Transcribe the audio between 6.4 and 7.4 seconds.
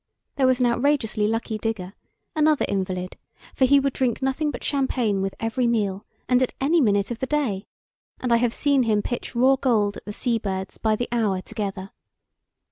at any minute of the